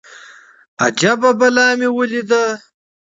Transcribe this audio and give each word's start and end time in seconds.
اجبه 0.87 1.31
بلا 1.39 1.67
مې 1.79 1.89
وليده. 1.97 2.43